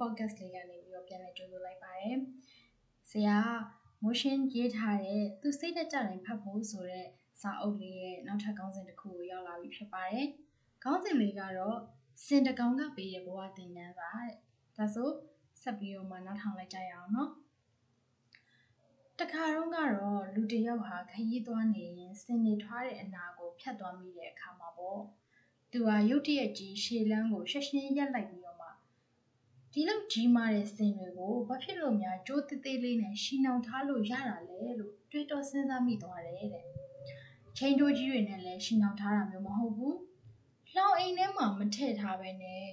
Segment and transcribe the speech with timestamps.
[0.00, 2.16] podcast လေးကနေပြီးတော့ပြန်လည်ကြိုဆိုလိုက်ပါတယ်။
[3.10, 3.38] ဆရာ
[4.04, 7.06] motion ရေးထားတဲ့သူစိတ်သက်ကြတိုင်းဖတ်ဖို့ဆိုတဲ့
[7.40, 10.26] စာအုပ်လေးရဲ့နောက်ထပ်ခေါင်းစဉ်တစ်ခုကိုရောက်လာပြီဖြစ်ပါတယ်။
[10.84, 11.78] ခေါင်းစဉ်လေးကတော့
[12.24, 14.32] စင်တကောင်ကပေးတဲ့ဘဝသင်ခန်းစာတဲ့။
[14.76, 15.10] ဒါဆို
[15.62, 17.30] ဆက်ပြီးတော့မှနောက်ထောင်လိုက်ကြရအောင်နော်။
[19.20, 25.00] တခါတော့ကတော့လူတစ်ယောက်ဟာခရီးသွားနေရင်စင်နေထွားတဲ့အနာကိုဖြတ်သွားမိတဲ့အခါမှာပေါ့။
[25.72, 28.47] သူဟာရုတ်တရက်ကြီးရှေလန်းကိုရှက်ရှင်းရက်လိုက်ပြီးတော့မှ
[29.80, 36.64] ဒီလောက်ကြီးမားတဲ့စင်တွေကိုဘာဖြစ်လို့များကြိုးသေးသေးလေးနဲ့ရှီနှောင်ထားလို့ရတာလဲလို့တွေးတောစဉ်းစားမိသွားတယ်တဲ့။
[37.56, 39.94] ချိန်တိုးကြီးတွေနဲ့လည်းရှီနှောင်ထားတာမျိုးမဟုတ်ဘူး။
[40.76, 42.66] လောင်အိမ်ထဲမှာမထည့်ထားပဲနဲ့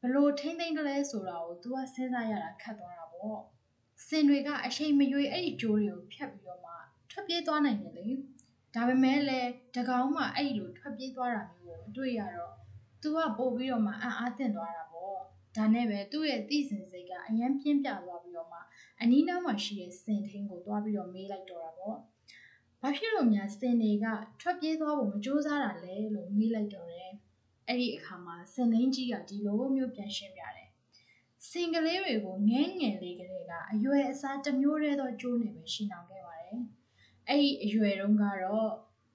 [0.00, 3.40] ဘလို့ထိမ့်သိမ့်တလဲဆိုတာကို तू ကစဉ်းစားရတာခက်သွားတာပေါ့။
[4.06, 6.72] စင်တွေကအချိန်မရွေးအဲ့ဒီကြိုးတွေကိုဖြတ်ပြီးတော့မှ
[7.10, 8.08] ထွက်ပြေးသွားနိုင်တယ်လေ။
[8.74, 12.54] ဒါပေမဲ့လည်းတကောင်မှအဲ့ဒီလိုထွက်ပြေးသွားတာမျိုးကိုမတွေ့ရတော့
[13.02, 15.18] तू ကပို့ပြီးတော့မှအံ့အားသင့်သွားတာပေါ့။
[15.58, 18.58] ဒါနဲ့ပဲသူ့ရဲ့သိစဉ်စိတ်ကအယမ်းပြင်းပြသွားပြီးတော့မှ
[19.00, 21.96] အနီးနားမှာရှိတဲ့စင်ထင်းကိုသွားပြီးတော့မေးလိုက်တော့တာပေါ့။
[22.80, 24.06] ဘာဖြစ်လို့များစင်တွေက
[24.40, 27.10] ထွက်ပြေးသွားဖို့မကြိုးစားတာလဲလို့မေးလိုက်တော့တယ်။
[27.68, 30.68] အဲ့ဒီအခါမှာစင်သိန်းကြီးကဒီလိုမျိုးပြန်ရှင်းပြတယ်။
[31.48, 36.58] စင်ကလေးတွေကိုငဲငယ်လေးကလေးကအရွယ်အစားတစ်မျိုးတည်းသောကျိုးနေပဲရှင်းအောင်ခဲ့ပါတယ်။
[37.28, 38.70] အဲ့ဒီအရွယ်တုန်းကတော့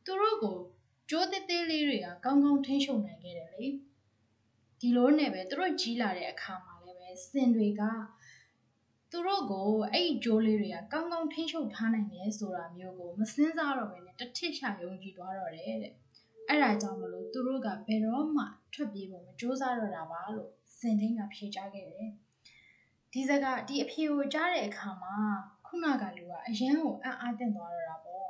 [0.05, 0.57] သူတို့ကို
[1.09, 3.65] ကျိုးသေးသေးလေးတွေကကောင်းကောင်းထိန်းချုပ်နိုင်ခဲ့တယ်လေ။
[4.85, 7.81] ဒီလိုနဲ့ပဲသူတို့ကြီးလာတဲ့အခါမှာလည်းပဲစင်တွေက
[9.11, 15.93] သူတို့ကိုအဲ့ဒီဂျိုးလေးတွေကကောင်းကောင်းထိန်းချုပ်ထားနိုင်တယ်ဆိုတာမျိုးကိုမစင်းစားတော့ဘဲနဲ့တစ်ထစ်ရှာယုံကြည်သွားတော့တယ်တဲ့
[16.47, 22.09] အဲ့ဒါကြောင့်မလို့သူတို့ကဘယ်တော့မှထွက်ပြေးဖို့မကြိုးစားတော့တာပါလို့စင်တင်းကဖြေကြားခဲ့တယ်
[23.13, 25.15] ဒီစကားဒီအဖြေကိုကြားတဲ့အခါမှာ
[25.65, 28.27] ခုနကလူကအရန်ကိုအံ့အားသင့်သွားတော့တာပေါ့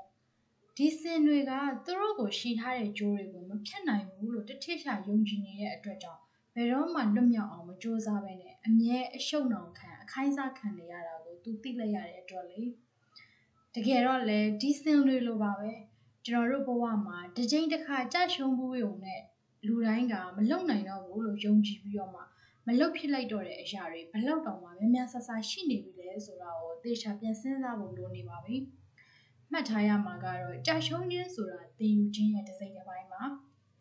[0.78, 1.52] ဒီစင်တွေက
[1.86, 6.22] သူတို့ကိုရှီထားတဲ့ဂျိုးတွေကိုမဖြတ်နိုင်ဘူးလို့တစ်ထစ်ရှာယုံကြည်နေတဲ့အတွက်ကြောင့်
[6.56, 12.62] ဘယ်တော့မှလွတ်မြောက်အောင်မကြိုးစားဘဲနဲ့အမြဲအရှုံနှောင်ခံအခိုင်းစားခံနေရတာကိုသူသိလိုက်ရတဲ့အတွက်လေ
[13.75, 15.72] တကယ်တော့လေဒီစင်တွေလိုပါပဲ
[16.25, 19.22] ကျွန်တော်တို့ဘဝမှာတစ်ချိန်တစ်ခါကြရှုံးဘူးရုံနဲ့
[19.68, 22.22] လူတိုင်းကမလုံနိုင်တော့ဘူးလို့ယုံကြည်ပြီးတော့မှ
[22.68, 28.58] မလုံဖြစ်လိုက်တော့တဲ့အရာတွေဘလောက်တောင်မှများများဆဆရှိနေပြီလဲဆိုတာကိုသေချာပြန်စဉ်းစားဖို့လိုနေပါပြီ
[29.52, 33.03] မှတ်ထားရမှာကတော့ကြရှုံးခြင်းဆိုတာသင်ယူခြင်းရဲ့တစ်စိတ်တစ်ပိုင်းပါ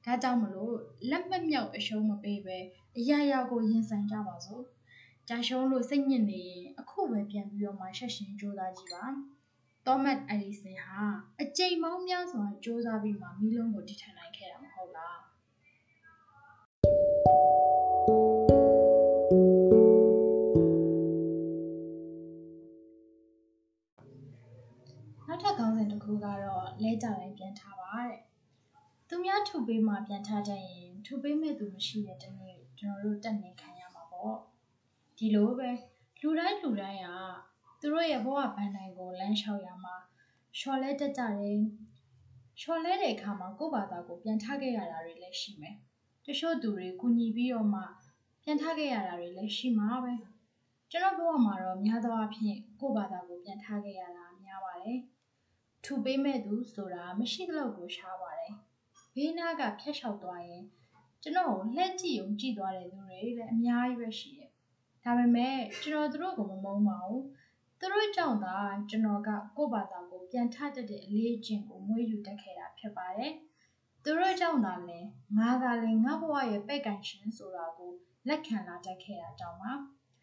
[0.05, 0.77] ဒါကြောင့်မလို့
[1.11, 2.59] လက်မှတ်မြောက်အရှုံးမပေးပဲ
[2.99, 4.65] အရာရာကိုရင်ဆိုင်ကြပါစို့။
[5.29, 9.05] ကြာရှုံးလို့စိတ်ညစ်နေရင်အခုပဲပြန်ပြီးတော့မှရှက်ရှင်ကြိုးစားကြည့်ပါ။
[9.87, 11.03] သောမတ်အလီဆင်ဟာ
[11.43, 15.19] အကြိမ်ပေါင်းများစွာကြိုးစားပြီးမှမီးလုံးကိုတည်ထန်နိုင်ခဲ့တာမဟုတ်လား။
[25.27, 26.39] နောက်ထပ်ခေါင်းစဉ်တစ်ခုကတော့
[26.83, 28.21] လဲကြတိုင်းပြန်ထားပါတဲ့။
[29.15, 34.37] သူများထုပေးမှပြန်ထားတတ်ရင်ထုပေးမဲ့သူမရှိတဲ့တနေ့ကျွန်တော်တို့တက်နေခံရမှာပေါ့
[35.19, 35.71] ဒီလိုပဲ
[36.21, 37.09] လူတိုင်းလူတိုင်းက
[37.81, 39.95] သူတို့ရဲ့ဘဝဗန်တိုင်းကိုလမ်းလျှောက်ရမှာ
[40.59, 41.61] ရှော်လဲတက်ကြတယ်
[42.61, 45.77] ရှော်လဲတဲ့အခါမှာကိုယ့်ဘာသာကိုပြန်ထားခဲ့ရတာတွေလည်းရှိမယ်
[46.27, 47.83] တချို့သူတွေကူညီပြီးတော့မှ
[48.43, 50.13] ပြန်ထားခဲ့ရတာတွေလည်းရှိမှာပဲ
[50.91, 54.99] ကျွန်တော်ဘဝမှာတော့များသောအားဖြင့်ကိုယ့်ဘာသာကိုပြန်ထားခဲ့ရတာများပါတယ်
[55.85, 58.55] ထူပေးမဲ့သူဆိုတာမရှိသလောက်ကိုရှားပါတယ်
[59.15, 60.65] ဘေးနားကဖျက်လျှောက်သွားရင်
[61.23, 64.51] ကျွန်တော်ကိုလှည့်ကြည့်ုံကြည့်သွားတဲ့သူတွေလည်းအများကြီးပဲရှိတယ်။
[65.05, 67.23] ဒါပေမဲ့ကျွန်တော်တို့ကိုမမုန်းပါဘူး။
[67.79, 68.57] သူတို့ကြောင့်သာ
[68.89, 73.33] ကျွန်တော်ကကိုယ့်ဘာသာကိုပြန်ထတတ်တဲ့အလေးအကျင့်ကိုမွေးယူတတ်ခဲ့တာဖြစ်ပါတယ်။
[74.03, 74.99] သူတို့ကြောင့်သာလဲ
[75.39, 77.91] ငါကလည်းငါဘဝရဲ့ပဲ့ကန်ရှင်ဆိုတာကို
[78.29, 79.73] လက်ခံလာတတ်ခဲ့တာကြောင့်ပါ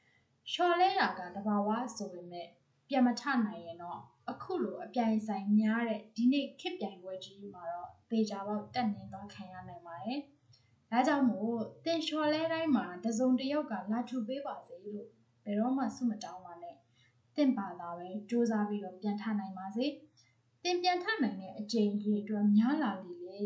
[0.52, 2.48] ။ရှော်လဲတာကတဘာဝဆိုပေမဲ့
[2.90, 10.20] ပြန်မထနိုင်ရင်တော့အခုလိုအပြိုင်ဆိုင်များတဲ့ဒီနေ့ခစ်ပြိုင်ပွဲကြီးမှာတော့သေချာပေါက်တက်နေသွားခံရနိုင်ပါတယ်။
[10.92, 11.56] ဒါကြောင့်မို့
[11.86, 15.06] တင်လျှော်လဲတိုင်းမှာတစုံတစ်ယောက်ကလာထူပေးပါစေလို့
[15.44, 16.76] ဘယ်တော့မှဆုမတောင်းပါနဲ့။
[17.36, 19.86] တင့်ပါလာပဲစူးစမ်းပြီးတော့ပြန်ထနိုင်ပါစေ။
[20.64, 23.38] တင်ပြန်ထနိုင်တဲ့အချိန်ကြီးအတွက်များလာလေလေ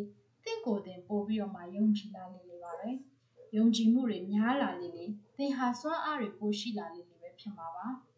[0.44, 2.90] တင့်ကိုယ်တင်ပို့ပြီးတော့မှယုံကြည်လာလေလေပါပဲ။
[3.56, 5.06] ယုံကြည်မှုတွေများလာလေလေ
[5.38, 7.88] သင်ဟာစွမ်းအားတွေပိုရှိလာလေလေပဲဖြစ်မှာပါ။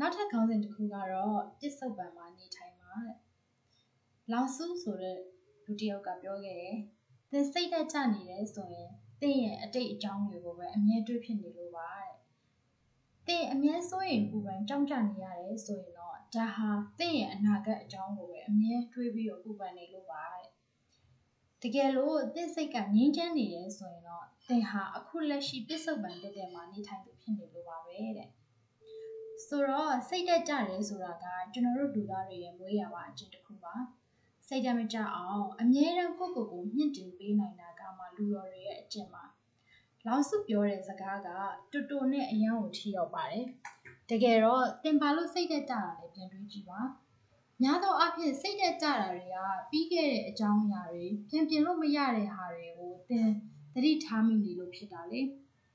[0.00, 3.18] နောက်ထပ်ခေါင်းစဉ်တစ်ခုကတော့ပစ္စုပန်မှာနေထိုင်မှာတဲ့။
[4.32, 5.18] လောင်စုဆိုတဲ့
[5.64, 6.76] လူတစ်ယောက်ကပြောခဲ့တယ်။
[7.30, 8.90] သင်စိတ်သက်ကြနေတယ်ဆိုရင်
[9.20, 12.12] သင်ရဲ့အတိတ်အကြောင်းတွေကိုပဲအမြဲတွေးဖြစ်နေလို့ပါတဲ့။
[13.26, 20.47] သင်အမြဲစိုးရင်ပူပန်ကြောက်ကြနေရတယ်ဆိုရင်တော့ဒါဟာသင်ရဲ့အနာဂတ်အကြောင်းကိုပဲအမြဲတွေးပြီးတော့ပူပန်နေလို့ပါတဲ့။
[21.62, 28.28] တကယ်လို့သင်စိတ်ကငြင်းချမ်းနေတယ်ဆိုရင်တော့သင်ဟာအခုလက်ရှိပစ္စုပန်တက်တဲ့မှာနေထိုင်သူဖြစ်နေလို့ပါပဲတဲ့။
[29.46, 33.74] ဆိုတော့စိတ်တက်ကြတယ်ဆိုတာကကျွန်တော်တို့လူသားတွေရဲ့မွေးရပါအကျင့်တစ်ခုပါ
[34.46, 39.22] စိတ်တက်မကြအောင်အမြဲတမ်းကိုယ့်ကိုယ်ကိုမြင့်တင်ပေးနိုင်တာကမှလူတော်တွေရဲ့အကျင့်ပါ
[40.06, 41.28] လောင်စုပြောတဲ့စကားက
[41.72, 43.46] တူတူနဲ့အယံကိုထိရောက်ပါတယ်
[44.10, 46.80] တကယ်တော့တင်ပါလို့စိတ်တက်ကြတာလည်းပြန်တွေးကြည့်ပါ
[47.62, 49.36] များသောအားဖြင့်စိတ်တက်ကြတာတွေက
[49.70, 53.28] ပြီးခဲ့တဲ့အကြောင်းအရာတွေပြန်ပြင်လို့မရတဲ့ဟာတွေကိုသင်
[53.74, 55.20] သတိထားမိနေလို့ဖြစ်တာလေ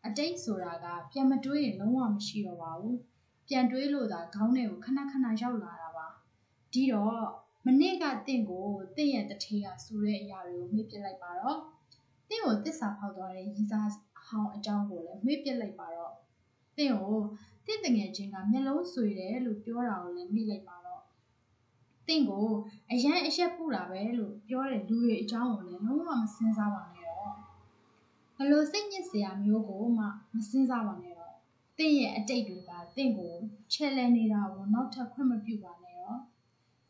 [0.05, 2.97] အတိတ်ဆိုတာကပြန်မတွေးရင်လုံးဝမရှိတော့ပါဘူး
[3.47, 6.07] ပြန်တွေးလို့သာခေါင်းထဲကိုခဏခဏရောက်လာတာပါ
[6.73, 7.23] ဒီတော့
[7.65, 11.57] မနေ့ကတင့်ကိုတင့်ရဲ့တထေးကစူတဲ့အရာတွေကိုမေ့ပြလိုက်ပါတော့
[12.29, 13.89] တင့်ကိုတစ္ဆာဖောက်သွားတဲ့ရီစား
[14.27, 16.13] ဟောင်းအကြောင်းကိုလည်းမေ့ပြလိုက်ပါတော့
[16.77, 17.17] တင့်ကို
[17.65, 20.75] တင့်တငယ်ချင်းကမျက်လုံးဆွေတယ်လို့ပြောတာကိုလည်းမေ့လိုက်ပါ
[22.07, 22.47] တော့တင့်ကို
[22.91, 27.33] အရန်အရက်ပူတာပဲလို့ပြောတဲ့လူတွေအကြောင်းကိုလည်းလုံးဝမစင်စားပါနဲ့တော့
[28.37, 31.33] ဘလို့စိတ်ညစ်စရာမျိုးကိုမှမစင်စားပါနဲ့တော့
[31.77, 33.33] တင့်ရဲ့အတိတ်တွေကတင့်ကို
[33.73, 36.19] ချဲလဲနေတာကိုနောက်ထပ်ခွင့်မပြုပါနဲ့တော့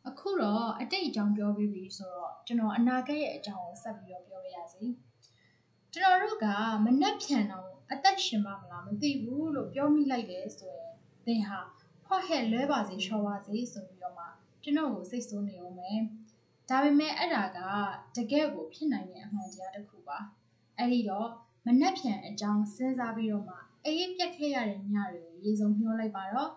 [0.08, 4.84] အခုတော့အတိတ်အကြောင်းပြောပြီးပြီဆိုတော့ကျွန်တော်အနာဂတ်ရဲ့အကြောင်းကိုဆက်ပြီးတော့ပြောပြရစီ
[5.94, 6.46] ကျွန်တော်တို့က
[6.86, 10.94] မနှက်ဖြန်တော့အသက်ရှင်မမလားမသိဘူးလို့ပြောမိလိုက်တယ်ဆိုရင်
[11.26, 11.60] သင်ဟာ
[12.06, 14.26] ဟော့ဟဲ့လွဲပါစေချောပါစေဆိုပြီးတော့မှ
[14.64, 16.00] ကျွန်တော်ကိုစိတ်ဆိုးနေအောင်မယ်
[16.70, 17.60] ဒါပေမဲ့အဲ့ဒါက
[18.16, 20.18] တကယ့်ကိုဖြစ်နိုင်တဲ့အမှန်တရားတစ်ခုပါ
[20.78, 21.30] အဲ့ဒီတော့
[21.66, 23.56] မနှက်ဖြန်အကြောင်းစဉ်းစားပြီးတော့မှ
[23.86, 26.52] အေးပြက်ခဲ့ရတဲ့ညတွေကိုရေစုံမျောလိုက်ပါတော့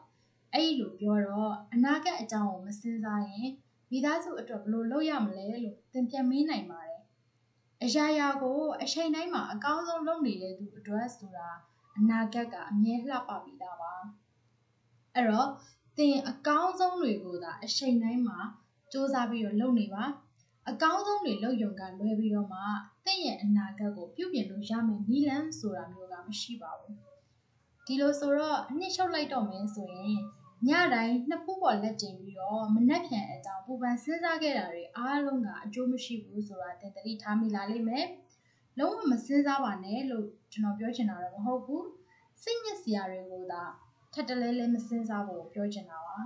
[0.52, 3.48] အဲ့ဒီလိုပြောတော့အနာဂတ်အကြောင်းကိုမစဉ်းစားရင်
[3.90, 7.02] မိသားစုအတွက်ဘယ်လိုလုပ်ရမလဲလို့သင်ပြန်မေးနိုင်ပါတယ်
[7.82, 11.48] အရာရာကိုအချိန်တိုင်းမှာအကောင်းဆုံးလုပ်နေတဲ့သူအတွက်ဆိုတာ
[11.98, 13.94] အနာဂတ်ကအမြဲလှပပြီးသားပါ
[15.14, 15.50] အဲ့တော့
[15.96, 18.38] သင်အကောင်းဆုံးတွေကိုသာအချိန်တိုင်းမှာ
[18.92, 20.04] စူးစမ်းပြီးတော့လုပ်နေပါ
[20.70, 22.60] အကောင်းဆုံးတွေလုပ်ရုံကလွဲပြီးတော့မှ
[23.04, 26.96] သင်ရဲ့အနာဂတ်ကိုပြုပြင်လို့ရမယ်နီလန်းဆိုတာမျိုးကမရှိပါဘူး
[27.86, 30.18] ဒီလိုဆိုတော့အနှစ်ချုပ်လိုက်တော့မယ်ဆိုရင်
[30.68, 38.06] ညတိုင်းနှစ်ဖူးပေါ်လက်ကျင်ပြီးတော့မနှက်ဖြန်အကြောင်းပူပန်စဉ်းစားခဲ့တာတွေအားလုံးကအကျိုးမရှိဘူးဆိုတာသင်သတိထားမိလာလိမ့်မယ်
[38.78, 41.86] လုံးဝမစဉ်းစားပါနဲ့လို့ကျွန်တော်ပြောချင်တာတော့မဟုတ်ဘူး
[42.42, 43.62] စိတ်ညစ်စရာတွေကိုသာ
[44.16, 46.16] ထပ်တလဲလဲမစဉ်းစားဖို့ပြောချင်တာပါ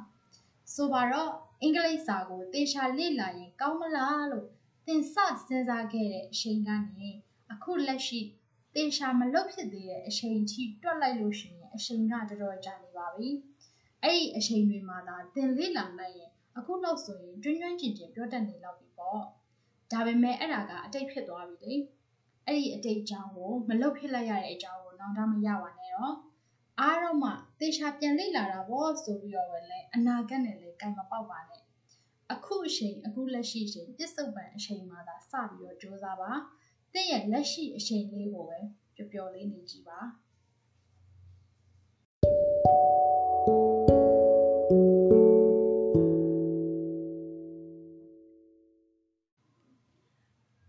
[0.75, 1.31] ဆိုပါတော့
[1.63, 4.47] အင်္ဂလိပ်စာကိုတေချာလေ့လာရင်ကောင်းမလားလို့
[4.87, 5.15] သင်စ
[5.47, 7.09] စဉ်းစားခဲ့တဲ့အချိန်ကနေ
[7.53, 8.21] အခုလက်ရှိ
[8.75, 13.29] တေချာမလုပ်ဖြစ်သေးတဲ့အချိန်ထိတွက်လိုက်လို့ရှိရင်အချိန်ကတော်တော်ကြာနေပါပြီ
[14.03, 19.21] အဲ့ဒီအချိန်တွေမှာသာသင်လေ့လာလိုက်ရင်အခုလောက်ဆိုရင်တွင်းတွင်းကျင်ကျင်ပြောတတ်နေလောက်ပြီပေါ့
[19.93, 21.75] ဒါပေမဲ့အဲ့ဒါကအတိတ်ဖြစ်သွားပြီလေ
[22.47, 26.15] အဲ့ဒီအတိတ်အကြောင်းကိုမလုပ်ဖြစ်လိုက်ရတဲ့အကြောင်းကိုနောက်တော့မရပါနဲ့တော့
[26.81, 27.31] အားတော့မှ
[27.63, 31.63] တေချာပြန်လေ့လာတာပေါ့ဆိုပြီးတော့ပဲလဲအနာဂတ်နဲ့လဲကင်မပေါက်ပါနဲ့
[32.33, 36.33] အခုအချိန်အခုလက်ရှိအချိန်ပြစ္ဆုတ်ပံအချိန်မှာသာစပြီးတော့စ조사ပါ
[36.93, 38.59] တင့်ရဲ့လက်ရှိအချိန်လေးကိုပဲ
[38.97, 40.01] ပျော်ပျော်လေးနေကြည့်ပါ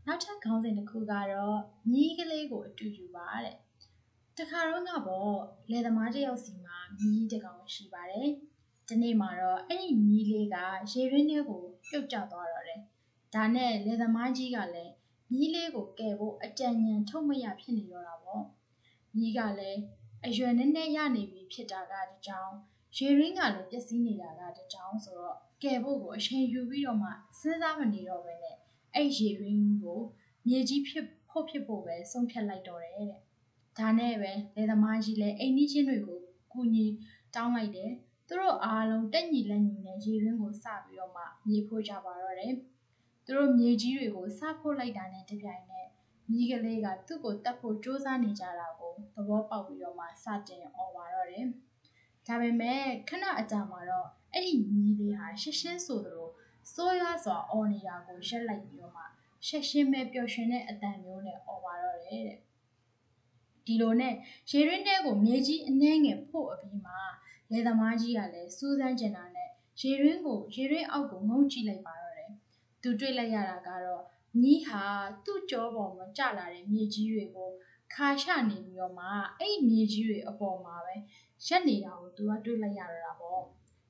[0.08, 1.60] နောက်ထပ်ခေါင်းစဉ်တစ်ခုကတော့
[1.92, 3.58] မြီးကလေးကိုအတူယူပါတဲ့
[4.38, 5.38] တခါတော့ကပေါ့
[5.70, 8.30] လယ်သမားတစ်ယောက်စီမှာ မြီးတစ်ကောင်ရှိပါတယ်
[8.88, 10.58] ဒီနေ့မှာတော့အဲ့ဒီမြီးလေးက
[10.92, 12.82] ရေရင်းထဲကိုပြုတ်ကျသွားတော့တယ်
[13.34, 14.94] ဒါနဲ့လယ်သမားကြီးကလည်း
[15.32, 18.44] မြီးလေးကိုကယ်ဖို့အကြံဉာဏ်ထုတ်မရဖြစ်နေတော့တာပေါ့
[19.16, 19.80] မြီးကလည်း
[20.26, 22.52] အရွယ်နည်းနည်းရနေပြီဖြစ်တာကတကြောင်
[22.98, 28.56] ရေရင်းကလည်းပျက်စီးနေတာကတကြောင်ဆိုတော့ကယ်ဖို့ကိုအချိန်ယူပြီးတော့မှစဉ်းစားမနေတော့ဘဲနဲ့
[28.95, 30.00] အဲ့ရေရင်းကို
[30.48, 33.12] မြေကြီးဖြစ်ဖို့ဖြစ်ဖို့ပဲဆုံးဖြတ်လိုက်တော့တယ်တဲ့
[33.78, 36.21] ဒါနဲ့ပဲလယ်သမားကြီးလည်းအိမ်နီးချင်းတွေကို
[36.53, 36.86] ကူညီ
[37.34, 37.93] တောင်းလိုက်တယ်
[38.29, 42.55] သူတို့အားလုံးတက်ညီလက်ညီနဲ့ရေရင်းကိုစပြီးတော့မှမြေဖို့ကြပါတော့တယ်
[43.25, 45.89] သူတို့မြေကြီးတွေကိုစဖို့လိုက်တာနဲ့တပြိုင်နက်
[46.31, 51.46] မိကလေးကသူ့ကိုတတ်ဖို့စူးစမ်းနေကြတာကိုသဘောပေါက်ပြီးတော့မှစတင်អော်ပါတော့တယ်
[52.27, 56.31] ဒါပေမဲ့ခဏအကြာမှာတော့အဲ့ဒီမိလေးဟာရှင်းရှင်းဆိုသလို
[56.72, 59.03] စိုးရွားစွာអော်နေတာကိုရက်လိုက်ပြီးတော့မှ
[59.46, 62.39] ရှက်ရှင်းပဲပျော်ရွှင်တဲ့အတန်မျိုးနဲ့អော်ပါတော့တယ်တဲ့
[63.65, 64.13] ဒီလိုနဲ့
[64.49, 66.99] ရေရင်းတဲကိုမြေကြီးအနှဲငယ်ဖို့အပြီးမှာ
[67.51, 69.49] လေသမားကြီးကလည်းစူးစမ်းကျင်တာနဲ့
[69.80, 72.31] ရေရင်းကိုရေရင်းအောက်ကိုငုံကြည့်လိုက်ပါတော့တယ်
[72.81, 74.03] သူတွေ့လိုက်ရတာကတော့
[74.41, 74.83] ညီးဟာ
[75.25, 77.49] သူ့ကြောပေါ်မှာကျလာတဲ့မြေကြီးတွေကို
[77.94, 79.07] ခါရှနေပြီးတော့မှ
[79.39, 80.95] အဲ့မြေကြီးတွေအပေါ်မှာပဲ
[81.45, 83.41] ရက်နေတာကိုသူကတွေ့လိုက်ရတော့တာပေါ့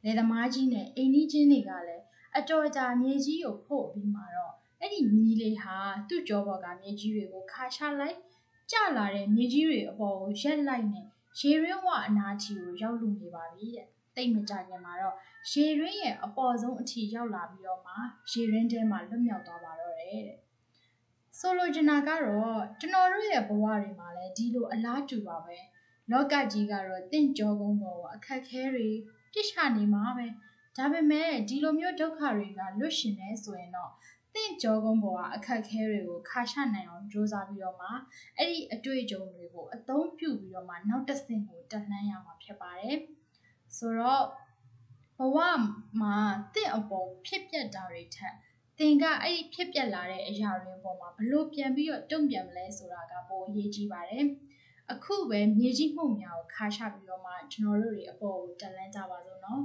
[0.03, 2.03] လေသမားကြီးနဲ့အိမ်ကြီးချင်းတွေကလည်း
[2.37, 5.77] အတော်ကြာမြေကြီးကိုဖို့ပြီးမှတော့အဲ့ဒီမြီးလေးဟာ
[6.09, 8.17] သူ့ကြောပေါ်ကမြေကြီးတွေကိုခါချလိုက်
[8.71, 11.05] ကျလာတဲ့မြေကြီးတွေအပေါ်ကိုရက်လိုက်နဲ့
[11.39, 15.15] ရေရင်းဝအနာချီကိုရောက်လူနေပါပြီတဲ့တိတ်မကြခင်မှာတော့
[15.49, 17.93] ရေရင်းရဲ့အပေါ်ဆုံးအထီရောက်လာပြီးတော့မှ
[18.31, 20.39] ရေရင်းထဲမှာလွတ်မြောက်သွားပါတော့တယ်တဲ့
[21.39, 25.57] ဆိုလိုချင်တာကတော့ကျွန်တော်တို့ရဲ့ဘဝတွေမှာလည်းဒီလိုအလားတူပါပဲ
[26.11, 28.89] လောကကြီးကတော့တင့်ကြောကုန်းပေါ်ကအခက်ခဲတွေ
[29.33, 30.27] ပြစ်ချနေမှာပဲ
[30.77, 33.91] ဒါပေမဲ့ဒီလိုမျိုးဒုက္ခတွေကလွတ်ရှင်နေဆိုရင်တော့
[34.35, 37.89] တင့်ကြောကုန်းပေါ်ကအခက်ခဲတွေကိုခါရှနိုင်အောင်ကြိုးစားပြီးတော့မှ
[38.37, 42.97] အဲ့ဒီအတွေ့အကြုံတွေကိုအသုံးပြုပြီးတော့မှနောက်တစ်ဆင့်ကိုတက်လှမ်းရမှာဖြစ်ပါတယ်
[43.77, 44.25] ဆိုတော့
[45.17, 45.37] ဘဝ
[46.01, 46.15] မှာ
[46.53, 48.33] တင့်အပေါ်ဖြစ်ပျက်တာတွေထက်
[48.77, 54.25] သင်ကအဲ့ဒီဖြစ်ပျက်လာတဲ့အရာတွေပေါ်မှာဘလို့ပြန်ပြီးတော့တုံ့ပြန်မလဲဆိုတာကပိုအရေးကြီးပါတယ်
[54.91, 59.61] အခုပဲမြေကြီးမှုများကိုခါရှပြီးတော့မှကျွန်တော်တို့တွေအပေါ်ကိုတက်လှမ်းကြပါစို့နော်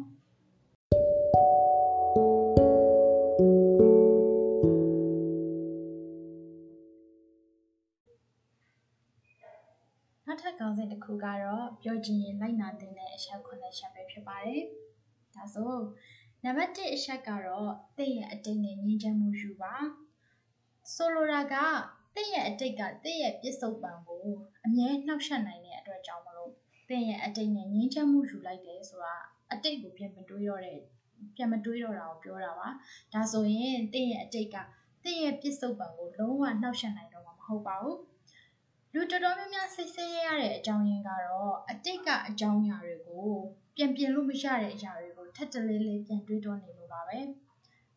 [10.60, 13.48] နောက်ထပ်ကောင်းစဉ်တစ်ခုကတော့ပြောချင်ရင်လိုက်နာတဲ့အချက်9
[13.78, 14.62] ချက်ပဲဖြစ်ပါတယ်။
[15.34, 15.72] ဒါဆို
[16.44, 19.74] နံပါတ်1အချက်ကတော့တင့်ရဲ့အတိတ်နဲ့ငြင်းချမ်းမှုယူပါ။
[20.94, 21.54] ဆိုလိုတာက
[22.14, 24.26] တင့်ရဲ့အတိတ်ကတင့်ရဲ့ပြစ္ဆုတ်ပံကို
[24.64, 26.52] အမြဲနှောက်ယှက်နိုင်တဲ့အတွက်ကြောင့်မလို့
[26.88, 29.16] တင့်ရဲ့အတိတ်နဲ့ငြင်းချမ်းမှုယူလိုက်တယ်ဆိုတာ
[29.52, 30.80] အတိတ်ကိုပြန်မတွေးတော့တဲ့
[31.36, 32.68] ပြန်မတွေးတော့တာကိုပြောတာပါ။
[33.12, 34.56] ဒါဆိုရင်တင့်ရဲ့အတိတ်က
[35.04, 37.98] တင့်ရဲ့ပြစ္ဆုတ်ပံကိုလုံးဝနှောက်ယှက်နိုင်တော့မှာမဟုတ်ပါဘူး။
[38.98, 43.28] လူတော်တော်များများစိတ်ဆင်းရဲရတဲ့အကြောင်းရင်းကတော့အတိတ်ကအကြောင်းအရာတွေကို
[43.76, 47.18] ပြန်ပြင်လို့မရတဲ့အရာတွေကိုထပ်တလဲလဲပြန်တွေးတောနေလို့ပါပဲ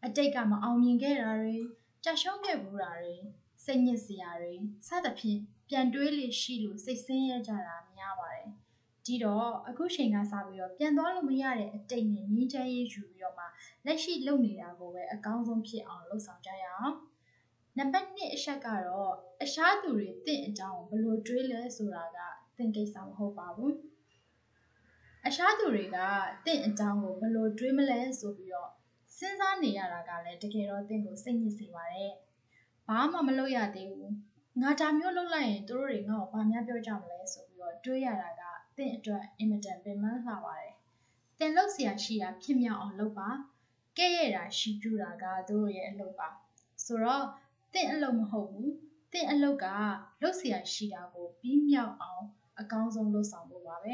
[0.05, 1.55] အတိတ်ကမအောင်မြင်ခဲ့တာတွေ
[2.03, 3.15] ကြာရှုံးခဲ့ဘူးတာတွေ
[3.65, 4.53] စိတ်ညစ်စရာတွေ
[4.87, 5.39] စသဖြင့်
[5.69, 8.49] ပြန်တွေးလေရှိလို့စိတ်ဆင်းရဲကြတာများပါတယ်
[9.05, 13.45] ဒီတော့အခုချိန်ကစပြီးတော့ပြန်သွားလို့မရတဲ့အတိတ်နဲ့ငြင်းချမ်းရေးယူပြီးတော့မှ
[13.85, 16.93] လက်ရှိလုပ်နေတာကိုပဲအကောင်းဆုံးဖြစ်အောင်လုပ်ဆောင်ကြရအောင်
[17.77, 22.17] နံပါတ်1အချက်ကတော့အရှားသူတွေတင့်အကြောင်း ဘယ်လိုတွေးလဲဆိုတာက
[22.57, 23.75] သင်ကိစ္စ မဟုတ်ပါဘူး
[25.27, 25.97] အရှားသူတွေက
[26.45, 28.69] တင့်အကြောင်းကို ဘယ်လိုတွေးမလဲဆိုပြီးတော့
[29.17, 32.13] စဉ်းစားနေရတာကလည်း တကယ်တော့တင့်ကို စိတ်ညစ်စေပါတယ်
[32.87, 34.13] ဘာမှ မလုပ်ရသေးဘူး
[34.61, 38.41] ငါ ဒါမျိုးလုပ်လိုက်ရင်တို့တွေ ငါ့ကို ဘာများပြောကြမလဲဆိုပြီးတော့ တွေးရတာက
[38.77, 40.73] တင့်အတွက် အင်မတန် ပင်ပန်းလှပါတယ်
[41.39, 43.29] တင်လို့ဆရာရှိတာ ဖြစ်မြောက်အောင်လုပ်ပါ
[43.97, 46.27] ကဲ့ရဲ့တာရှိကျူတာကတို့ရဲ့အလုပ်ပါ
[46.85, 47.25] ဆိုတော့
[47.73, 48.73] တင့်အလုပ်မဟုတ်ဘူး
[49.13, 49.67] တင့်အလုပ်က
[50.21, 52.23] လုပ်ဆရာရှိတာကိုပြီးမြောက်အောင်
[52.59, 53.93] အကောင်းဆုံးလုပ်ဆောင်ဖို့ပါပဲ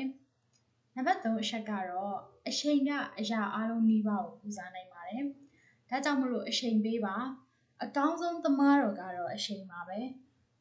[0.96, 2.15] နံပါတ်3အချက်ကတော့
[2.48, 5.24] အချိန်ကအရာအလုံးနှီးပါကိုပူဇော်နိုင်ပါတယ်
[5.89, 7.15] ဒါကြောင့်မလို့အချိန်ပေးပါ
[7.84, 10.00] အကောင်းဆုံးသမားတော်ကတော့အချိန်ပါပဲ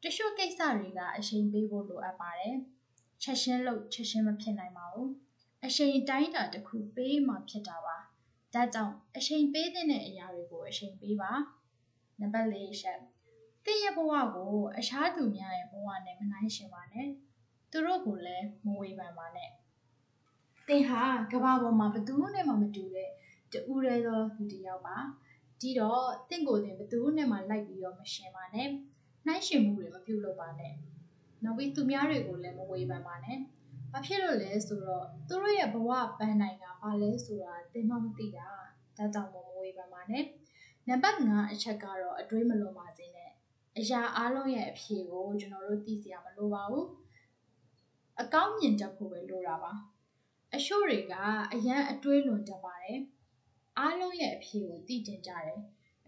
[0.03, 2.55] တချို့ကိစ္စတွေကအချိန်ပေးဖို့လိုအပ်ပါတယ်
[3.23, 5.09] ချက်ရှင်းလို့ချက်ရှင်းမဖြစ်နိုင်ပါဘူး
[5.65, 7.97] အချိန်တိုင်းတာတစ်ခုပေးမှဖြစ်တာပါ
[8.53, 11.31] ဒါကြောင့်အချိန်ပေးတဲ့အရာတွေကိုအချိန်ပေးပါ
[12.19, 12.99] နံပါတ်4ချက်
[13.65, 17.07] တင့်ရဲ့ဘဝကိုအခြားသူများရဲ့ဘဝနဲ့မနှိုင်းယှဉ်ပါနဲ့
[17.71, 19.49] သူတို့ကိုလည်းမဝေဖန်ပါနဲ့
[20.67, 23.11] သင်ဟာကဘာပေါ်မှာဘသူနဲ့မှမတူတဲ့
[23.53, 24.97] တူရဲသောသူတစ်ယောက်ပါ
[25.61, 28.69] ဒီတော့တင့်ကိုယ်တင်ဘသူနဲ့မှလိုက်ပြီးတော့မရှင်ပါနဲ့
[29.25, 30.73] နှိုင်းယှဉ်မှုတွေမပြုလုပ်ပါနဲ့
[31.43, 33.37] နောက်ပြီးသူများတွေကိုလည်းမဝေဖန်ပါနဲ့
[33.91, 38.47] ဘာဖြစ်လို့လဲဆိုတော့သူတို့ရဲ့ဘဝပန်းနိုင်ကဘာလဲဆိုတာသင်မှမသိတာ
[38.97, 40.23] ဒါကြောင့်မဝေဖန်ပါနဲ့
[40.89, 43.31] နံပါတ်5အချက်ကတော့အတွေးမလွန်ပါစေနဲ့
[43.77, 46.87] အရာအားလုံးရဲ့အဖြေကိုကျွန်တော်တို့သိစရာမလိုပါဘူး
[48.21, 49.71] အကောင်းမြင်တတ်ဖို့ပဲလိုတာပါ
[50.55, 51.13] အရှို့တွေက
[51.53, 52.99] အရန်အတွေးလွန်တတ်ပါတယ်
[53.79, 55.59] အားလုံးရဲ့အဖြေကိုသိတင်ကြတယ်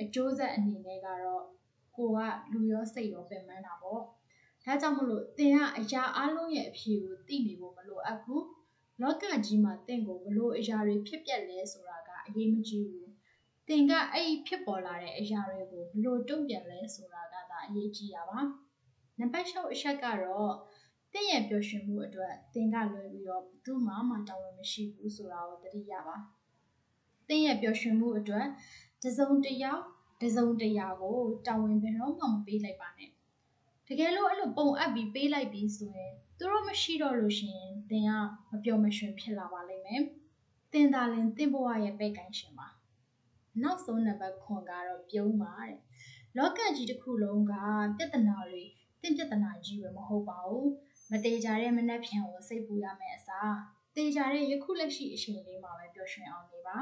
[0.02, 1.44] အကျိုးဆက်အနေနဲ့ကတော့
[1.98, 2.20] ကိုက
[2.52, 8.46] လူရောစိတ်ရောပင်ပန်းတာပေါ့ဒါကြောင့်မလို့သင်ကအရာအားလုံးရဲ့အဖြေကိုသိနေဖို့မလိုအပ်ဘူး
[9.02, 13.07] လောကကြီးမှာသင်ကိုဘလို့အရာတွေဖြစ်ပျက်လဲဆိုတာကအရေးမကြီးဘူး
[13.68, 18.40] သင်ကအဲ့ဒီဖြစ်ပေါ်လာတဲ့အရာတွေကိုဘလို့တုံ့ပြန်လဲဆိုတာကသာအရေးကြီးတာပါ
[19.20, 20.54] နံပါတ်6အချက်ကတော့
[21.14, 26.16] သင်ရဲ့ပျော်ရွှင်မှုအတွက်သင်ကလွယ်ပြီးတော့ဘယ်သူမှမတာဝန်မရှိဘူးဆိုတာကိုသတိရပါ
[27.28, 28.46] သင်ရဲ့ပျော်ရွှင်မှုအတွက်
[29.04, 29.84] တစုံတယောက်
[30.22, 33.10] တစုံတရာကိုတာဝန်ဘယ်တော့မှမပေးလိုက်ပါနဲ့
[33.88, 38.12] တကယ်လို့အဲ့လိုပုံအပ်ပြီးပေးလိုက်ပြီးဆိုရင်သူတို့မရှိတော့လို့ရှိရင်သင်က
[38.52, 40.02] မပျော်မရွှင်ဖြစ်လာပါလိမ့်မယ်
[40.74, 42.68] သင်သာလင်သင်ဘဝရဲ့ပဲ့ကိုင်းရှင်ပါ
[43.64, 45.76] နောက်ဆုံးနံပါတ်9ကတော့ပြုံးပါတဲ့
[46.38, 47.54] လောကကြီးတစ်ခုလုံးက
[47.98, 48.64] ပြဿနာတွေ
[49.02, 50.70] တင့်ပြဿနာကြီးပဲမဟုတ်ပါဘူး
[51.12, 53.56] မသေးကြတဲ့မနှက်ဖြန်ကိုစိတ်ပူရမယ့်အစား
[53.96, 56.78] သေကြတဲ့ယခုလက်ရှိအချိန်လေးမှာပဲပျော်ရွှင်အောင်နေပါ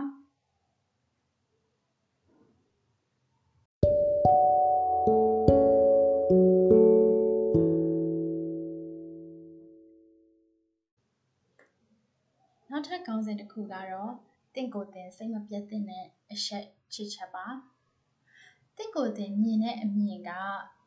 [12.71, 14.11] နောက်ထပ်ခေါင်းစဉ်တစ်ခုကတော့
[14.55, 15.81] တင့်ကိုယ်တင်စိတ်မပြတ်တဲ့
[16.31, 17.45] အချက်ချစ်ချက်ပါ
[18.77, 20.31] တင့်ကိုယ်တင်မြင်တဲ့အမြင်က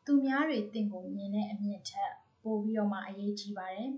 [0.05, 2.11] သူများတွေတင့်ကိုမြင်တဲ့အမြင်ထက်
[2.43, 3.91] ပိုပြီးတော့မှအရေးကြီးပါတယ်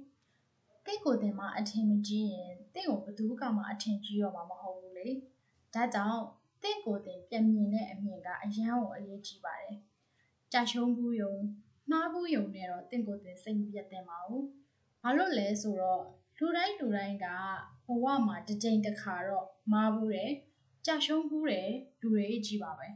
[0.85, 5.09] တင့်ကိုယ်တင်မှာအထင်မကြီးရင်တင့်ကိုဘသူကမှအထင်ကြီးတော့မှာမဟုတ်ဘူးလေ
[5.73, 6.21] ဒါကြောင့်
[6.63, 9.77] တင့်ကိုယ်တင်ပြန်မြင်တဲ့အမြင်ကအရန်ကိုအရေးကြီးပါတယ်
[10.51, 11.33] ကြာရှုံးဘူးယုံ
[11.89, 14.45] မှားဘူးယုံနဲ့တော့တင့်ကိုယ်တင်စိတ်မပြတ်သင့်ပါဘူး
[15.01, 16.03] ဘာလို့လဲဆိုတော့
[16.43, 17.27] လူတိုင်းလူတိုင်းက
[17.85, 20.31] ဘဝမှာတစ်ကြိမ်တစ်ခါတော့မားဘူးတယ်
[20.85, 21.69] ကြာရှုံးဘူးတယ်
[22.01, 22.87] လူတွေကြီးပါပဲ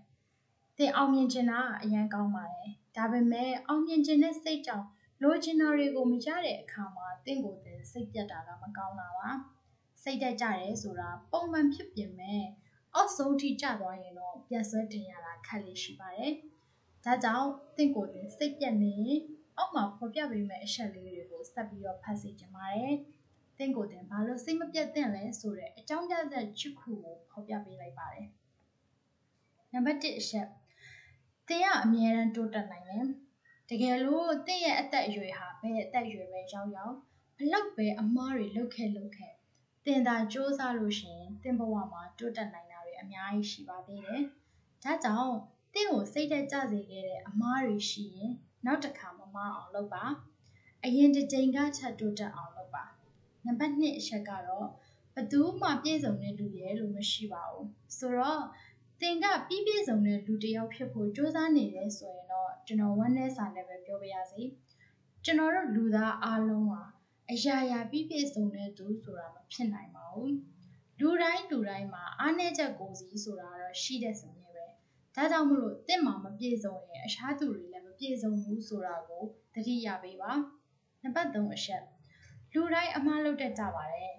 [0.78, 4.86] သင်အောင်မြင်ချင်တာအရန်ကောင်းပါတယ်ဒါပေမဲ့အောင်မြင်ချင်တဲ့စိတ်ကြောင့်
[5.22, 9.30] လိုချင်တာတွေကိုမရတဲ့အခါမှာသင်ကိုယ်သင်စိတ်ပြတ်တာကမကောင်းတာပါ
[10.04, 12.44] စိတ်တက်ကြတယ်ဆိုတာပုံမှန်ဖြစ်ပြင်မဲ့
[12.96, 16.34] အောက်ဆုံးထိကျသွားရင်တော့ပြန်ဆွဲတင်ရတာခက်လေးရှိပါတယ်
[17.06, 18.98] ဒါကြောင့်သင်ကိုယ်သင်စိတ်ပြတ်နေ
[19.58, 22.94] အောက်မှာဖော်ပြပေးမယ့်အချက်လေးတွေကိုဆက်ပြီးတော့ဖတ်စီကြပါတယ်
[23.58, 28.28] သင်ကိုယ်သင်ဘာလို့စိတ်မပြတ်သင့်လဲဆိုတဲ့အကြောင်းပြချက်ချစ်ခုကိုဖော်ပြပေးလိုက်ပါတယ်
[29.74, 30.48] နံပါတ်1အချက်
[31.48, 33.06] သင်ကအမြဲတမ်းတိုးတက်နိုင်တယ်
[33.70, 36.96] တကယ်လို့တင့်ရဲ့အသက်အရွယ်ဟာဘယ်အသက်အရွယ်ပဲရောက်ရောက်
[37.38, 39.34] ဘလောက်ပဲအမားတွေလုတ်ခဲ့လုတ်ခဲ့
[39.86, 44.24] တင်သာစ조사လို့ရှိရင်တင်ဘဝမှာတိုးတက်နိုင်တာတွေအများကြီးရှိပါသေးတယ်။
[44.84, 45.36] ဒါကြောင့်
[45.74, 48.32] တင့်ကိုစိတ်သက်ကြစေခဲ့တဲ့အမားတွေရှိရင်
[48.66, 50.04] နောက်တစ်ခါမမအောင်လုပ်ပါ။
[50.84, 52.86] အရင်တစ်ကြိမ်ကချက်တိုးတက်အောင်လုပ်ပါ။
[53.46, 54.68] နံပါတ်2အချက်ကတော့
[55.16, 57.66] ဘသူမှပြည့်စုံတဲ့လူရဲ့လို့မရှိပါဘူး။
[57.98, 58.44] ဆိုတော့
[59.02, 64.42] တင်ကပြည့်ပြည့်စုံတဲ့လူတစ်ယောက်ဖြစ်ဖို့စ조사နေတယ်ဆိုရင်တော့ကျွန်တော်ဝမ်းနဲ့စာနဲ့ပဲပြောပြရစီ
[65.24, 66.82] ကျွန်တော်တို့လူသားအားလုံးဟာ
[67.32, 70.34] အရာရာပြည့်ပြည့်စုံတဲ့သူဆိုတာမဖြစ်နိုင်ပါဘူး
[71.00, 74.66] လူတိုင်းလူတိုင်းမှာအားနည်းချက်ကိုစီဆိုတာတော့ရှိတဲ့စမြဲပဲ
[75.16, 79.24] ဒါကြောင့်မလို့တင့်မှာမပြည့်စုံရင်အခြားသူတွေလည်းမပြည့်စုံဘူးဆိုတာကို
[79.54, 80.32] သတိရပေးပါ
[81.04, 81.84] နံပါတ်3အချက်
[82.58, 84.14] လူတိုင်းအမှားလုပ်တတ်ကြပါတယ်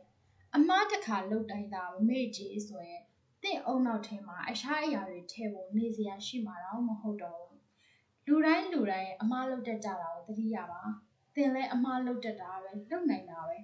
[0.57, 3.03] အမှားတစ်ခါလုပ်တိုင်းသာမမေ့ကြည့်ဆိုရင်
[3.43, 7.61] တင့်အုံနောက်ထဲမှာအခြားအရာတွေထည့်ဖို့နေစရာရှိမှာတော့မဟုတ်တော့ဘူး
[8.27, 10.81] လူတိုင်းလူတိုင်းအမှားလုပ်တတ်ကြတာကိုသတိရပါ
[11.35, 13.59] သင်လည်းအမှားလုပ်တတ်တာပဲလုပ်နိုင်တာပဲ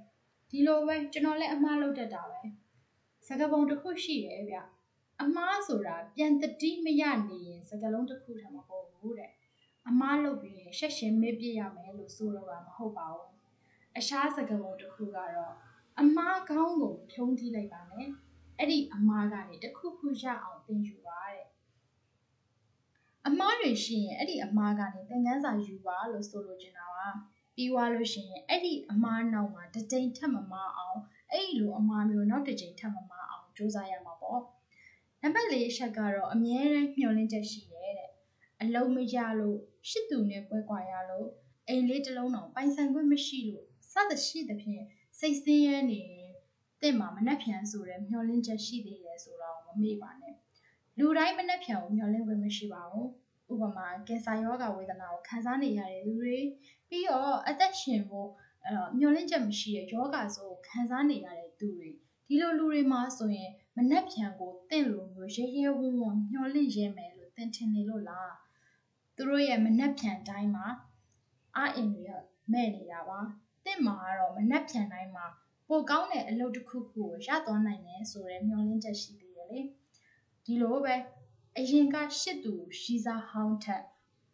[0.51, 2.41] ဒီလိုပဲကျွန်တော်လည်းအမှားလုပ်တတ်တာပဲ
[3.27, 4.57] စကားပုံတစ်ခုရှိတယ်ဗျ
[5.23, 9.31] အမှားဆိုတာပြန်တတိမရနေရင်စကားလုံးတစ်ခုထမဟုတ်ဘူးတဲ့
[9.89, 13.42] အမှားလုပ်ပြီးရင်ရှက်ရှင်မေ့ပြရမယ်လို့ဆိုတော့မဟုတ်ပါဘူး
[13.99, 15.55] အရှားစကားပုံတစ်ခုကတော့
[16.01, 18.09] အမှားကောင်းကိုဖြုံးထိလိုက်ပါနဲ့
[18.59, 21.47] အဲ့ဒီအမှားကနေတစ်ခုခုရအောင်သင်ယူပါတဲ့
[23.29, 27.07] အမှားတွေရှိရင်အဲ့ဒီအမှားကနေသင်ခန်းစာယူပါလို့ဆိုလိုချင်တာပါ
[27.55, 30.99] ပြီးွားလို့ရှိရင်အဲ့ဒီအမှားနောက်မှာတစ်ကြိမ်ထပ်မမအောင်
[31.31, 34.41] အဲ့ဒီလိုအမှားမျိုးနောက်တစ်ကြိမ်ထပ်မမအောင်စူးစမ်းရမှာပေါ့
[35.23, 38.11] နံပါတ်၄ချက်ကတော့အမြဲတမ်းမျှော်လင့်ချက်ရှိတယ်တဲ့
[38.63, 41.29] အလုံးမရလို့ရှစ်သူနဲ့ပွဲကွာရလို့
[41.69, 44.85] အိမ်လေးတစ်လုံးတော့ပိုင်ဆိုင်ခွင့်မရှိလို့ စသရှိသဖြင့်
[45.19, 46.03] စိတ်ဆင်းရဲနေ
[46.81, 50.35] တင့်မှာမနှက်ဖြန်ဆိုတဲ့မျောလင့်ချက်ရှိသေးတယ်ဆိုတော့မမေ့ပါနဲ့
[50.99, 53.09] လူတိုင်းမနှက်ဖြန်ကိုမျောလင့်ခွင့်မရှိပါဘူး
[53.53, 56.39] ဥပမာကင်ဆာယောဂဝေဒနာကိုခံစားနေရတဲ့လူတွေ
[56.89, 58.29] ပြီးတော့အသက်ရှင်ဖို့
[58.67, 61.91] အဲမျောလင့်ချက်မရှိတဲ့ယောဂဆိုကိုခံစားနေရတဲ့သူတွေ
[62.29, 68.33] ဒီလိုလူတွေမှာဆိုရင်မနှက်ဖြန်ကိုတင့်လိုမျိုးရဲရဲဝံ့ဝံ့မျောလင့်ရဲမယ်လို့သင်ထင်နေလို့လား
[69.17, 70.67] သူတို့ရဲ့မနှက်ဖြန်တိုင်းမှာ
[71.57, 72.13] အအင်တွေက
[72.53, 73.21] မဲ့နေတာပါ
[73.65, 75.27] တင့်မှာကတော့မနှက်ဖြန်တိုင်းမှာ
[75.69, 79.61] ပိုကောင်းတဲ့အလုပ်တစ်ခုခုကိုရသွားနိုင်တယ်ဆိုတဲ့မျှော်လင့်ချက်ရှိသေးတယ်လေ
[80.45, 80.95] ဒီလိုပဲ
[81.59, 83.83] အရင်ကရှစ်သူရှိစားဟောင်းထက်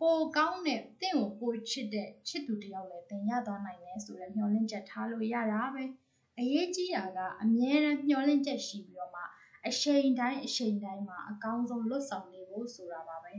[0.00, 5.84] ပိုကောင်းတဲ့တင့်ကိုပိုချစ်တဲ့ချစ်သူတယောက်လည်းတင်ရသွားနိုင်တယ်ဆိုတဲ့မျှော်လင့်ချက်ထားလို့ရတာပဲ
[6.38, 9.22] အရေးကြီးတာကအမြဲတမ်းမျှော်လင့်ချက်ရှိပြီးတော့မှ
[9.66, 13.34] အချိန်တိုင်းအချိန်တိုင်းမှာအကောင်းဆုံးလွတ်ဆောင်နေဖို့ဆိုတာပါပဲ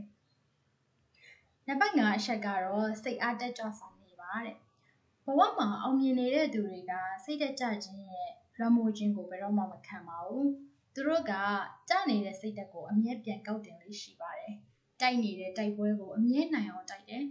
[1.66, 4.56] နံပါတ်5အချက်ကတော့စိတ်အားတက်ကြွစွာနေပါတဲ့
[5.30, 6.92] ဘဝမှာအောင်မြင်နေတဲ့သူတွေက
[7.24, 10.48] စိတ်တက်ကြခြင်းရဲ့လွှမ်းမိုးခြင်းကိုဘယ်တော့မှမခံပါဘူး
[10.94, 11.32] သူတို့က
[11.88, 14.54] ကြနေတဲ့စိတ်တက်ကိုအမြဲပြန်ကောက်တင်လေးရှိပါတယ်
[15.00, 17.24] တိုက်နေတဲ့တိုက်ပွဲကိုအမြဲနိုင်အောင်တိုက်တယ်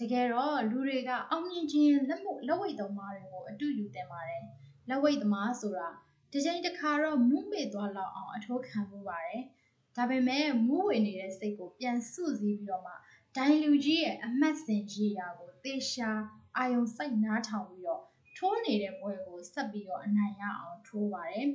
[0.00, 4.42] တကယ်တော့လူတွေကအောင်မြင်ခြင်းလက်မှုလက်ဝိတ်သမားတွေကိုအတူယူတင်ပါတယ်
[4.88, 5.88] လက်ဝိတ်သမားဆိုတာ
[6.32, 9.42] ဒီချိန်တစ်ခါတော့မူးမေ့သွားလောက်အောင်အထိုးခံမှုပါတယ်
[9.96, 12.92] ဒါပေမဲ့မူးဝေနေတဲ့စိတ်ကိုပြန်စုစည်းပြီးတော့မှ
[13.36, 16.10] ဒိုင်လူကြီးရဲ့အမှတ်စဉ်ကြီးရာကိုတေရှာ
[16.58, 18.02] အာယုံစိုက်နားထောင်ပြီးတော့
[18.36, 21.48] ထိုးနေတဲ့ပွဲကိုဆက်ပြီးတော့အနိုင်ရအောင်ထိုးပါတယ်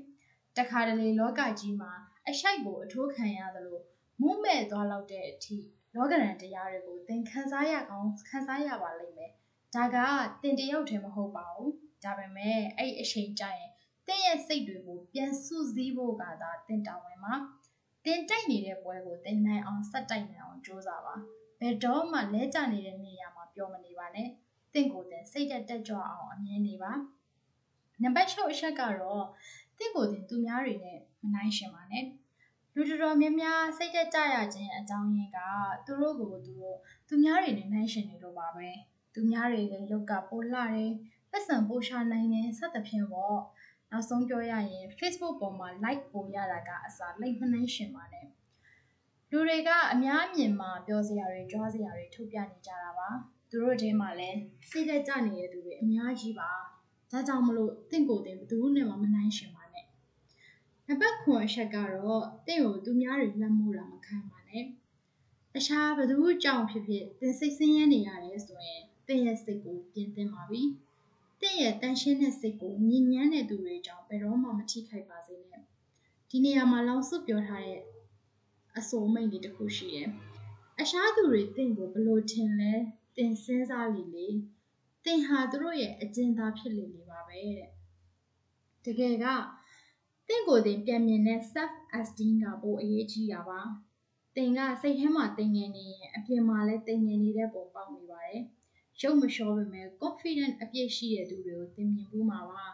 [0.58, 1.92] တခါတလေလောကကြီးမှာ
[2.28, 3.80] အရှိုက်ကိုအထိုးခံရသလို
[4.22, 5.58] မုမဲ့သွားလောက်တဲ့အထိ
[5.96, 9.32] လောကရန်တရားတွေကိုသင်ခံစားရကောင်းခံစားရပါလိမ့်မယ်
[9.76, 9.98] ဒါက
[10.42, 13.70] သင်တယောက်တည်းမဟုတ်ပါဘူးဒါပေမဲ့အဲ့အချိန်ကျရင်
[14.08, 17.34] သင်ရဲ့စိတ်တွေကိုပြန်စုစည်းဖို့ကသာသင်တာဝန်မှာ
[18.06, 21.16] သင်တိုက်နေတဲ့ပွဲကိုသင်နိုင်အောင်ဆက်တိုက်နိုင်အောင်ကြိုးစားပါ
[21.60, 24.30] ဘယ်တော့မှလဲကျနေတဲ့နေရာမှာပြောမနေပါနဲ့
[24.74, 26.92] သင်ကိုယ်သင်စိတ်တက်တက်ကြွအောင်အမြင်နေပါ
[28.02, 29.26] နံပါတ်6အချက်ကတော့
[29.78, 32.06] တင့်ကိုယ်တင်သူများတွေနဲ့မနိုင်ရှင်ပါနဲ့
[32.76, 35.40] လူတော်တော်များများစိတ်သက်ကြရခြင်းအကြောင်းရင်းက
[35.86, 36.78] သူတို့ကိုသူတို့
[37.08, 38.70] သူများတွေနဲ့နိုင်ရှင်နေလို့ပါပဲ
[39.14, 40.92] သူများတွေရဲ့ရုပ်ကပိုလှတယ်
[41.32, 43.40] ပတ်စံပိုရှာနိုင်တယ်စသဖြင့်ပေါ့
[43.92, 48.28] နောက်ဆုံးပြောရရင် Facebook ပေါ်မှာ like ပိုရတာကအစား like မနိုင်ရှင်ပါနဲ့
[49.32, 53.10] လူတွေကအများအမြင်မှာပြောစရာတွေကြွားစရာတွေထုတ်ပြနေကြတာပါ
[53.50, 56.50] သူတို့ထဲမှာလည်းစိတ်သက်ကြနေတဲ့သူတွေအများကြီးပါ
[57.12, 59.86] ဒါကြောင့်မလို့တင့်ကိုယ်တင်ဘယ်သူနဲ့မှမနိုင်ရှင်ပါနဲ့
[60.88, 64.64] နံပါတ်9အချက်ကတော့တင့်ကိုသူများတွေလက်မိုးတာမခံပါနဲ့
[65.54, 70.62] တခြားဘယ်သူကြောင့်ဖြစ်ဖြစ်တင်စိတ်ဆင်းရဲနေရတယ်ဆိုရင်တင့်ရဲ့စိတ်ကိုပြင်သင်ပါပြီ
[71.42, 75.64] တင့်ရဲ့တန်ရှင်းတဲ့စိတ်ကိုညဉ့်ညမ်းတဲ့သူတွေကြောင့်ဘယ်တော့မှမထိခိုက်ပါစေနဲ့
[76.30, 77.82] ဒီနေရာမှာလောင်စွပ်ပြောထားတဲ့
[78.78, 80.10] အစိုးမိတ်လေးတစ်ခုရှိတယ်
[80.82, 82.74] အရှားသူတွေတင့်ကိုဘယ်လိုထင်လဲ
[83.20, 84.28] တင်စဉ်းစားလေလေ
[85.06, 87.70] တင်ဟာသူတို့ရဲ့အကျဉ်းသားဖြစ်လေလေပါပဲတဲ့
[88.86, 89.26] တကယ်က
[90.28, 93.62] တင့်ကိုတင်ပြန်မြင်တဲ့ self esteem ကပိုအရေးကြီးတာပါ
[94.36, 98.44] တင်ကစိတ်ထဲမှာတင်ငင်နေရင်အပြင်မှာလည်းတင်ငင်နေတဲ့ပုံပေါက်နေပါတယ်
[99.02, 102.66] ရုပ်မလျှောပေမဲ့ confident အပြည့်ရှိတဲ့သူတွေကိုသင်မြင်ဖို့မှာပါ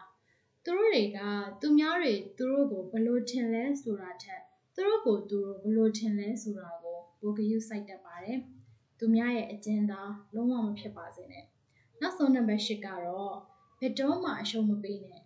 [0.64, 1.18] သူတို့တွေက
[1.60, 4.42] သူများတွေသူတို့ကိုဘယ်လိုထင်လဲဆိုတာထက်
[4.74, 8.38] သူတို့ကိုသူတို့ဘယ်လိုထင်လဲဆိုတာကိုပိုကယူစိုက်တတ်ပါတယ်
[8.98, 11.44] သူများရဲ့အကျဉ်းသားလုံးဝမဖြစ်ပါစေနဲ့
[12.00, 13.34] နောက်ဆုံးနံပါတ်၈ကတော့
[13.80, 15.20] ဘယ်တော့မှအရှုံးမပေးနဲ့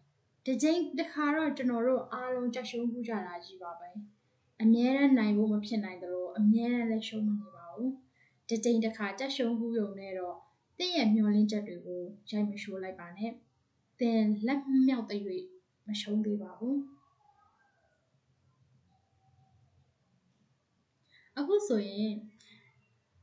[0.45, 3.89] ဒီချိန်တစ်ခါတော့ကျွန်တော်တို့အားလုံးကြက်ရှုံးမှုကြတာကြီးပါပဲ
[4.63, 7.93] အမြဲတမ်းနိုင်ဖို့မဖြစ်နိုင်သလိုအမြဲတမ်းလည်းရှုံးမနေပါဘူး
[8.49, 10.37] ဒီချိန်တစ်ခါကြက်ရှုံးမှုရုံနဲ့တော့
[10.79, 13.33] တင့်ရဲ့မျောလင်းချက်တွေကိုရိုက်မရှိုးလိုက်ပါနဲ့
[14.01, 15.21] တင်လက်မြောက်တဲ့၍
[15.89, 16.79] မရှုံးသေးပါဘူး
[21.39, 22.13] အခုဆိုရင်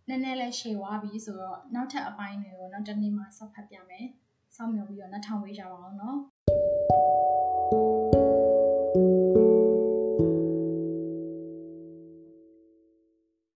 [0.09, 4.05] နည်းနည်းလေးရှည်သွားပြီဆိုတော့နောက်ထပ်အပိုင်းတွေကိုနောက်တစ်နေ့မှဆက်ဖတ်ပြမယ်။
[4.55, 6.17] စောင့်မျှော်ပြီးတော့နောက်ထောင်ဝေးကြပါအောင်နော်။